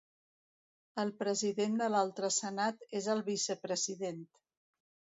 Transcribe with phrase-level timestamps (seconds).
[1.03, 4.29] El president de l'altre senat és el vicepresident.